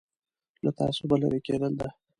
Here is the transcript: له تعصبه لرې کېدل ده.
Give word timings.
له 0.63 0.71
تعصبه 0.79 1.15
لرې 1.21 1.39
کېدل 1.47 1.73
ده. 1.79 1.87